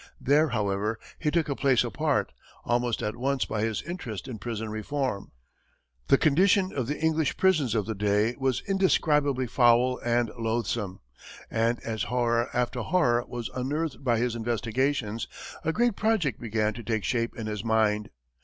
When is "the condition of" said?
6.07-6.87